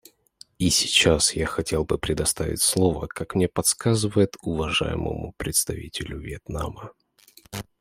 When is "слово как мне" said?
2.63-3.47